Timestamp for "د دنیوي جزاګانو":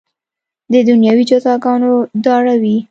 0.71-1.91